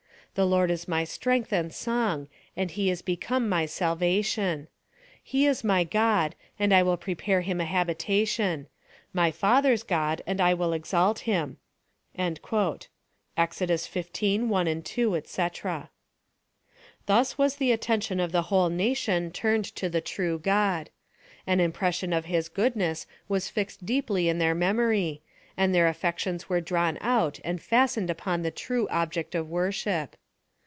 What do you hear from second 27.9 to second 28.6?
upon the